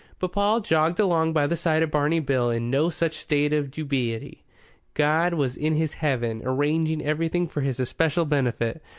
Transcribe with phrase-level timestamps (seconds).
[0.17, 3.69] But Paul jogged along by the side of Barney Bill in no such state of
[3.69, 4.43] dubiety.
[4.95, 8.81] God was in His Heaven, arranging everything for his especial benefit.